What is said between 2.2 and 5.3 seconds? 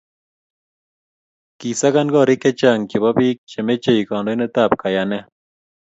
chechang' chebo biik che mechei kandoindetab kayane